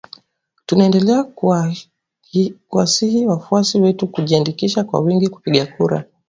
Tunaendelea 0.65 1.23
kuwasihi 2.67 3.27
wafuasi 3.27 3.79
wetu 3.81 4.07
kujiandikisha 4.07 4.83
kwa 4.83 4.99
wingi 4.99 5.27
kupiga 5.29 5.65
kura 5.65 6.03